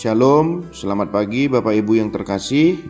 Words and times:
Shalom, 0.00 0.64
selamat 0.72 1.12
pagi 1.12 1.44
Bapak 1.44 1.76
Ibu 1.76 2.00
yang 2.00 2.08
terkasih. 2.08 2.88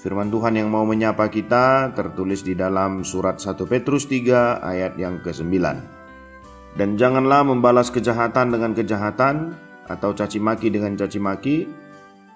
Firman 0.00 0.32
Tuhan 0.32 0.56
yang 0.56 0.72
mau 0.72 0.88
menyapa 0.88 1.28
kita 1.28 1.92
tertulis 1.92 2.40
di 2.40 2.56
dalam 2.56 3.04
surat 3.04 3.36
1 3.36 3.52
Petrus 3.68 4.08
3 4.08 4.64
ayat 4.64 4.96
yang 4.96 5.20
ke-9. 5.20 5.44
Dan 6.72 6.96
janganlah 6.96 7.44
membalas 7.44 7.92
kejahatan 7.92 8.48
dengan 8.48 8.72
kejahatan 8.72 9.60
atau 9.92 10.16
caci 10.16 10.40
maki 10.40 10.72
dengan 10.72 10.96
caci 10.96 11.20
maki, 11.20 11.68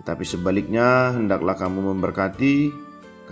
tetapi 0.04 0.28
sebaliknya 0.28 1.16
hendaklah 1.16 1.56
kamu 1.56 1.80
memberkati 1.96 2.68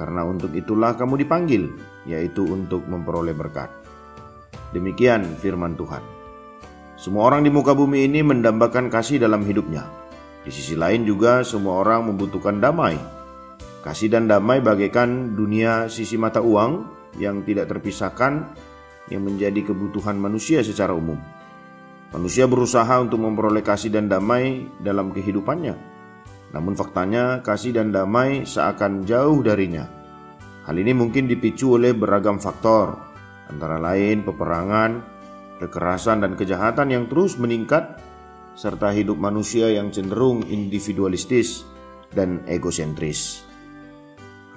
karena 0.01 0.25
untuk 0.25 0.57
itulah 0.57 0.97
kamu 0.97 1.29
dipanggil, 1.29 1.77
yaitu 2.09 2.49
untuk 2.49 2.89
memperoleh 2.89 3.37
berkat. 3.37 3.69
Demikian 4.73 5.29
firman 5.45 5.77
Tuhan. 5.77 6.01
Semua 6.97 7.29
orang 7.29 7.45
di 7.45 7.53
muka 7.53 7.77
bumi 7.77 8.09
ini 8.09 8.25
mendambakan 8.25 8.89
kasih 8.89 9.21
dalam 9.21 9.45
hidupnya. 9.45 10.08
Di 10.43 10.51
sisi 10.55 10.79
lain 10.79 11.03
juga 11.03 11.43
semua 11.43 11.83
orang 11.83 12.13
membutuhkan 12.13 12.63
damai. 12.63 12.99
Kasih 13.83 14.13
dan 14.13 14.27
damai 14.27 14.59
bagaikan 14.61 15.35
dunia 15.39 15.87
sisi 15.87 16.19
mata 16.19 16.43
uang 16.43 16.85
yang 17.19 17.43
tidak 17.43 17.71
terpisahkan 17.71 18.47
yang 19.09 19.23
menjadi 19.25 19.73
kebutuhan 19.73 20.21
manusia 20.21 20.61
secara 20.61 20.93
umum. 20.93 21.17
Manusia 22.09 22.49
berusaha 22.49 23.01
untuk 23.01 23.21
memperoleh 23.21 23.61
kasih 23.61 23.93
dan 23.93 24.09
damai 24.09 24.65
dalam 24.81 25.13
kehidupannya. 25.13 25.77
Namun 26.57 26.73
faktanya 26.73 27.45
kasih 27.45 27.77
dan 27.77 27.93
damai 27.93 28.49
seakan 28.49 29.05
jauh 29.05 29.45
darinya. 29.45 29.85
Hal 30.65 30.77
ini 30.77 30.97
mungkin 30.97 31.29
dipicu 31.29 31.77
oleh 31.77 31.93
beragam 31.93 32.41
faktor, 32.41 32.97
antara 33.49 33.77
lain 33.77 34.25
peperangan, 34.25 35.05
kekerasan 35.61 36.25
dan 36.25 36.33
kejahatan 36.37 36.89
yang 36.93 37.05
terus 37.09 37.37
meningkat 37.37 38.01
serta 38.59 38.91
hidup 38.91 39.15
manusia 39.15 39.71
yang 39.71 39.95
cenderung 39.95 40.43
individualistis 40.51 41.63
dan 42.11 42.43
egosentris. 42.51 43.47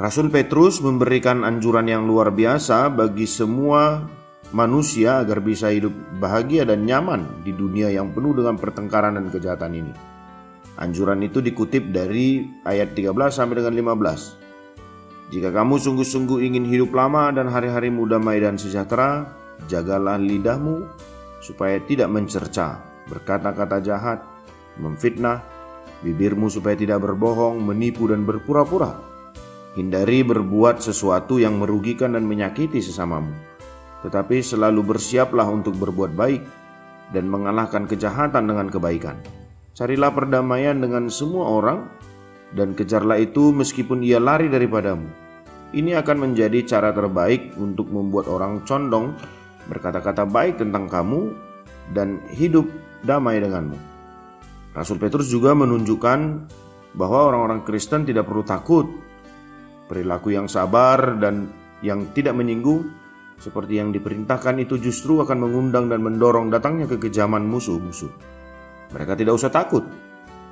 Rasul 0.01 0.33
Petrus 0.33 0.81
memberikan 0.81 1.45
anjuran 1.45 1.85
yang 1.85 2.09
luar 2.09 2.33
biasa 2.33 2.89
bagi 2.89 3.29
semua 3.29 4.01
manusia 4.49 5.21
agar 5.21 5.45
bisa 5.45 5.69
hidup 5.69 5.93
bahagia 6.17 6.65
dan 6.65 6.89
nyaman 6.89 7.45
di 7.45 7.53
dunia 7.53 7.93
yang 7.93 8.09
penuh 8.09 8.33
dengan 8.33 8.57
pertengkaran 8.57 9.21
dan 9.21 9.29
kejahatan 9.29 9.77
ini. 9.77 9.93
Anjuran 10.81 11.21
itu 11.21 11.37
dikutip 11.37 11.93
dari 11.93 12.41
ayat 12.65 12.97
13 12.97 13.13
sampai 13.29 13.61
dengan 13.61 13.93
15. 13.93 15.29
Jika 15.29 15.53
kamu 15.53 15.77
sungguh-sungguh 15.77 16.41
ingin 16.41 16.65
hidup 16.65 16.89
lama 16.97 17.29
dan 17.29 17.53
hari-harimu 17.53 18.09
damai 18.09 18.41
dan 18.41 18.57
sejahtera, 18.57 19.29
jagalah 19.69 20.17
lidahmu 20.17 20.89
supaya 21.45 21.77
tidak 21.85 22.09
mencerca 22.09 22.90
berkata-kata 23.11 23.83
jahat, 23.83 24.23
memfitnah, 24.79 25.43
bibirmu 25.99 26.47
supaya 26.47 26.79
tidak 26.79 27.03
berbohong, 27.03 27.59
menipu 27.59 28.07
dan 28.07 28.23
berpura-pura. 28.23 28.95
Hindari 29.75 30.23
berbuat 30.23 30.79
sesuatu 30.79 31.39
yang 31.39 31.59
merugikan 31.59 32.15
dan 32.15 32.23
menyakiti 32.23 32.79
sesamamu. 32.79 33.35
Tetapi 34.07 34.39
selalu 34.39 34.95
bersiaplah 34.95 35.47
untuk 35.47 35.75
berbuat 35.75 36.15
baik 36.15 36.43
dan 37.11 37.27
mengalahkan 37.27 37.87
kejahatan 37.87 38.47
dengan 38.47 38.67
kebaikan. 38.71 39.19
Carilah 39.75 40.11
perdamaian 40.11 40.75
dengan 40.75 41.07
semua 41.07 41.47
orang 41.47 41.87
dan 42.51 42.75
kejarlah 42.75 43.19
itu 43.19 43.55
meskipun 43.55 44.03
ia 44.03 44.19
lari 44.19 44.51
daripadamu. 44.51 45.07
Ini 45.71 46.03
akan 46.03 46.17
menjadi 46.27 46.67
cara 46.67 46.91
terbaik 46.91 47.55
untuk 47.55 47.87
membuat 47.87 48.27
orang 48.27 48.67
condong 48.67 49.15
berkata-kata 49.71 50.27
baik 50.27 50.59
tentang 50.59 50.91
kamu 50.91 51.31
dan 51.95 52.19
hidup 52.35 52.67
damai 53.05 53.41
denganmu. 53.41 53.77
Rasul 54.71 54.97
Petrus 54.97 55.27
juga 55.27 55.51
menunjukkan 55.51 56.19
bahwa 56.95 57.19
orang-orang 57.31 57.67
Kristen 57.67 58.07
tidak 58.07 58.27
perlu 58.27 58.43
takut. 58.47 58.87
Perilaku 59.91 60.31
yang 60.31 60.47
sabar 60.47 61.19
dan 61.19 61.51
yang 61.83 62.15
tidak 62.15 62.31
menyinggung 62.31 62.87
seperti 63.41 63.81
yang 63.81 63.89
diperintahkan 63.91 64.61
itu 64.61 64.77
justru 64.77 65.19
akan 65.19 65.49
mengundang 65.49 65.89
dan 65.89 65.99
mendorong 66.05 66.53
datangnya 66.53 66.87
kekejaman 66.87 67.43
musuh-musuh. 67.43 68.13
Mereka 68.93 69.17
tidak 69.17 69.33
usah 69.35 69.51
takut 69.51 69.83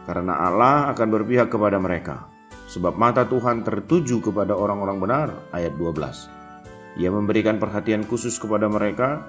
karena 0.09 0.41
Allah 0.41 0.89
akan 0.91 1.07
berpihak 1.07 1.53
kepada 1.53 1.77
mereka. 1.77 2.25
Sebab 2.69 2.97
mata 2.97 3.25
Tuhan 3.25 3.61
tertuju 3.61 4.21
kepada 4.25 4.57
orang-orang 4.57 4.97
benar 4.97 5.27
ayat 5.53 5.73
12. 5.77 6.97
Ia 6.97 7.09
memberikan 7.13 7.61
perhatian 7.61 8.01
khusus 8.05 8.41
kepada 8.41 8.65
mereka 8.65 9.25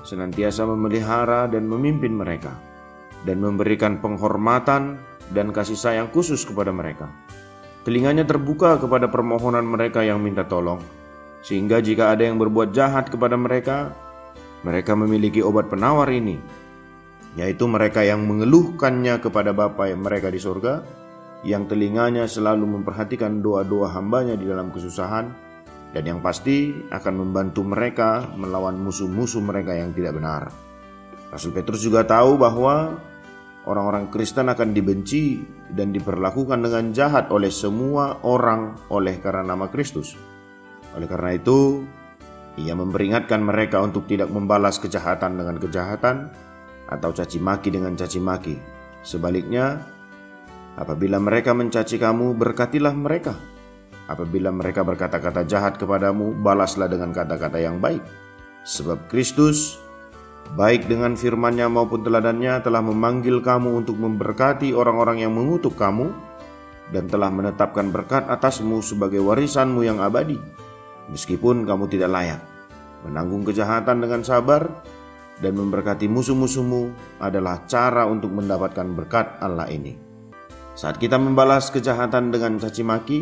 senantiasa 0.00 0.64
memelihara 0.64 1.44
dan 1.46 1.68
memimpin 1.68 2.16
mereka, 2.16 2.56
dan 3.28 3.38
memberikan 3.44 4.00
penghormatan 4.00 4.98
dan 5.30 5.52
kasih 5.52 5.76
sayang 5.76 6.08
khusus 6.10 6.42
kepada 6.42 6.72
mereka. 6.72 7.12
Telinganya 7.82 8.22
terbuka 8.24 8.78
kepada 8.78 9.10
permohonan 9.10 9.66
mereka 9.66 10.00
yang 10.06 10.22
minta 10.22 10.46
tolong, 10.46 10.82
sehingga 11.42 11.82
jika 11.82 12.14
ada 12.14 12.24
yang 12.24 12.38
berbuat 12.38 12.70
jahat 12.70 13.10
kepada 13.10 13.34
mereka, 13.34 13.90
mereka 14.62 14.94
memiliki 14.94 15.42
obat 15.42 15.66
penawar 15.66 16.06
ini, 16.10 16.38
yaitu 17.34 17.66
mereka 17.66 18.06
yang 18.06 18.22
mengeluhkannya 18.28 19.18
kepada 19.18 19.50
Bapa 19.50 19.90
yang 19.90 20.06
mereka 20.06 20.30
di 20.30 20.38
sorga, 20.38 20.86
yang 21.42 21.66
telinganya 21.66 22.30
selalu 22.30 22.78
memperhatikan 22.78 23.42
doa-doa 23.42 23.90
hambanya 23.90 24.38
di 24.38 24.46
dalam 24.46 24.70
kesusahan, 24.70 25.51
dan 25.92 26.08
yang 26.08 26.20
pasti 26.24 26.72
akan 26.88 27.14
membantu 27.20 27.60
mereka 27.62 28.24
melawan 28.32 28.80
musuh-musuh 28.80 29.44
mereka 29.44 29.76
yang 29.76 29.92
tidak 29.92 30.16
benar. 30.16 30.48
Rasul 31.28 31.52
Petrus 31.52 31.84
juga 31.84 32.04
tahu 32.04 32.40
bahwa 32.40 32.96
orang-orang 33.68 34.08
Kristen 34.08 34.48
akan 34.48 34.72
dibenci 34.72 35.40
dan 35.72 35.92
diperlakukan 35.92 36.60
dengan 36.64 36.92
jahat 36.96 37.28
oleh 37.28 37.52
semua 37.52 38.24
orang 38.24 38.76
oleh 38.88 39.20
karena 39.20 39.52
nama 39.52 39.68
Kristus. 39.68 40.16
Oleh 40.96 41.08
karena 41.08 41.36
itu, 41.36 41.84
ia 42.60 42.76
memperingatkan 42.76 43.40
mereka 43.40 43.80
untuk 43.80 44.04
tidak 44.08 44.28
membalas 44.28 44.76
kejahatan 44.76 45.40
dengan 45.40 45.56
kejahatan 45.56 46.16
atau 46.88 47.12
caci 47.16 47.40
maki 47.40 47.68
dengan 47.72 47.96
caci 47.96 48.20
maki. 48.20 48.56
Sebaliknya, 49.00 49.80
apabila 50.76 51.16
mereka 51.16 51.56
mencaci 51.56 51.96
kamu, 51.96 52.36
berkatilah 52.36 52.92
mereka 52.92 53.51
Apabila 54.12 54.52
mereka 54.52 54.84
berkata-kata 54.84 55.48
jahat 55.48 55.80
kepadamu, 55.80 56.36
balaslah 56.36 56.84
dengan 56.84 57.16
kata-kata 57.16 57.56
yang 57.56 57.80
baik. 57.80 58.04
Sebab 58.68 59.08
Kristus, 59.08 59.80
baik 60.52 60.84
dengan 60.84 61.16
firman-Nya 61.16 61.72
maupun 61.72 62.04
teladannya, 62.04 62.60
telah 62.60 62.84
memanggil 62.84 63.40
kamu 63.40 63.80
untuk 63.80 63.96
memberkati 63.96 64.76
orang-orang 64.76 65.24
yang 65.24 65.32
mengutuk 65.32 65.72
kamu, 65.80 66.12
dan 66.92 67.08
telah 67.08 67.32
menetapkan 67.32 67.88
berkat 67.88 68.28
atasmu 68.28 68.84
sebagai 68.84 69.24
warisanmu 69.24 69.80
yang 69.80 70.04
abadi, 70.04 70.36
meskipun 71.08 71.64
kamu 71.64 71.88
tidak 71.88 72.12
layak. 72.12 72.40
Menanggung 73.08 73.48
kejahatan 73.48 74.04
dengan 74.04 74.20
sabar 74.20 74.68
dan 75.40 75.56
memberkati 75.56 76.06
musuh-musuhmu 76.06 76.92
adalah 77.18 77.64
cara 77.64 78.04
untuk 78.04 78.30
mendapatkan 78.30 78.86
berkat 78.92 79.40
Allah 79.40 79.66
ini. 79.72 79.96
Saat 80.76 81.00
kita 81.00 81.16
membalas 81.16 81.72
kejahatan 81.72 82.28
dengan 82.30 82.60
caci 82.60 82.84
maki, 82.84 83.20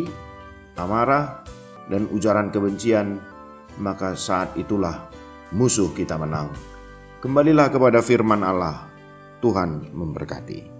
amarah, 0.78 1.42
dan 1.90 2.06
ujaran 2.14 2.54
kebencian, 2.54 3.18
maka 3.82 4.14
saat 4.14 4.54
itulah 4.54 5.10
musuh 5.50 5.90
kita 5.90 6.14
menang. 6.14 6.54
Kembalilah 7.18 7.68
kepada 7.68 8.00
firman 8.00 8.46
Allah. 8.46 8.86
Tuhan 9.40 9.90
memberkati. 9.96 10.79